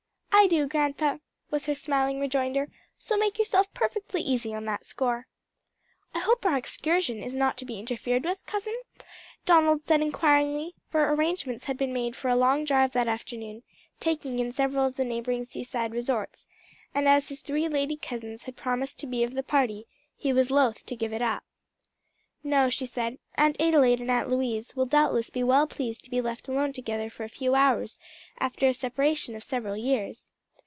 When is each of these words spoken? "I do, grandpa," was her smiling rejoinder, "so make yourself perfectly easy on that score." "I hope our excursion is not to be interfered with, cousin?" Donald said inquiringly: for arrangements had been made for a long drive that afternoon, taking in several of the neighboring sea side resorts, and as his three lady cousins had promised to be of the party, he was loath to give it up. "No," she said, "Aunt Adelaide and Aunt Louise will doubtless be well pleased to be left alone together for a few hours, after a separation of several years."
"I 0.33 0.47
do, 0.47 0.67
grandpa," 0.67 1.17
was 1.51 1.67
her 1.67 1.75
smiling 1.75 2.19
rejoinder, 2.19 2.67
"so 2.97 3.15
make 3.15 3.37
yourself 3.37 3.71
perfectly 3.75 4.21
easy 4.23 4.55
on 4.55 4.65
that 4.65 4.87
score." 4.87 5.27
"I 6.15 6.19
hope 6.19 6.43
our 6.47 6.57
excursion 6.57 7.21
is 7.21 7.35
not 7.35 7.57
to 7.59 7.65
be 7.65 7.77
interfered 7.77 8.23
with, 8.23 8.43
cousin?" 8.47 8.73
Donald 9.45 9.85
said 9.85 10.01
inquiringly: 10.01 10.73
for 10.89 11.13
arrangements 11.13 11.65
had 11.65 11.77
been 11.77 11.93
made 11.93 12.15
for 12.15 12.27
a 12.27 12.35
long 12.35 12.65
drive 12.65 12.91
that 12.93 13.07
afternoon, 13.07 13.61
taking 13.99 14.39
in 14.39 14.51
several 14.51 14.87
of 14.87 14.95
the 14.95 15.03
neighboring 15.05 15.43
sea 15.43 15.63
side 15.63 15.91
resorts, 15.93 16.47
and 16.95 17.07
as 17.07 17.29
his 17.29 17.41
three 17.41 17.67
lady 17.69 17.95
cousins 17.95 18.43
had 18.43 18.57
promised 18.57 18.97
to 18.99 19.07
be 19.07 19.23
of 19.23 19.35
the 19.35 19.43
party, 19.43 19.85
he 20.17 20.33
was 20.33 20.49
loath 20.49 20.83
to 20.87 20.95
give 20.95 21.13
it 21.13 21.21
up. 21.21 21.43
"No," 22.43 22.67
she 22.71 22.87
said, 22.87 23.19
"Aunt 23.35 23.61
Adelaide 23.61 24.01
and 24.01 24.09
Aunt 24.09 24.27
Louise 24.29 24.75
will 24.75 24.87
doubtless 24.87 25.29
be 25.29 25.43
well 25.43 25.67
pleased 25.67 26.03
to 26.05 26.09
be 26.09 26.19
left 26.19 26.47
alone 26.47 26.73
together 26.73 27.11
for 27.11 27.21
a 27.23 27.29
few 27.29 27.53
hours, 27.53 27.99
after 28.39 28.67
a 28.67 28.73
separation 28.73 29.35
of 29.35 29.43
several 29.43 29.77
years." 29.77 30.29